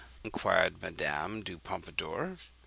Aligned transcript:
inquired 0.23 0.81
Madame 0.81 1.43
du 1.43 1.59
Pompadour. 1.59 2.35